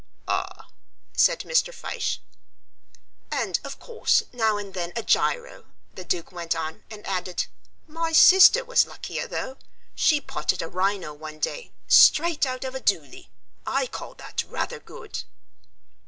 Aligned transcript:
"Ah," 0.27 0.67
said 1.15 1.41
Mr. 1.41 1.71
Fyshe. 1.71 2.21
"And, 3.31 3.59
of 3.63 3.77
course, 3.77 4.23
now 4.33 4.57
and 4.57 4.73
then 4.73 4.91
a 4.95 5.03
giro," 5.03 5.65
the 5.93 6.03
Duke 6.03 6.31
went 6.31 6.55
on, 6.55 6.83
and 6.89 7.05
added, 7.05 7.45
"My 7.85 8.11
sister 8.11 8.65
was 8.65 8.87
luckier, 8.87 9.27
though; 9.27 9.57
she 9.93 10.19
potted 10.19 10.63
a 10.63 10.67
rhino 10.67 11.13
one 11.13 11.37
day, 11.37 11.71
straight 11.87 12.47
out 12.47 12.63
of 12.63 12.73
a 12.73 12.79
doolie; 12.79 13.29
I 13.67 13.85
call 13.85 14.15
that 14.15 14.43
rather 14.47 14.79
good." 14.79 15.23